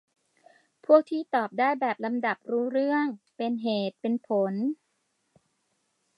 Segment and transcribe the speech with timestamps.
[0.85, 3.05] พวกที่ตอบได้แบบลำดับรู้เรื่อง
[3.37, 4.53] เป็นเหตุเป็นผล